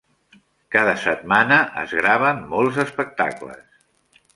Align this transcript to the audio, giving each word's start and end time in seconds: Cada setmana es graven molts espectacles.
Cada 0.75 0.95
setmana 1.03 1.59
es 1.83 1.95
graven 2.01 2.43
molts 2.55 2.85
espectacles. 2.89 3.67